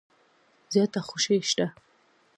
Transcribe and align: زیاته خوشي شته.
زیاته 0.71 0.99
خوشي 1.07 1.35
شته. 1.49 1.65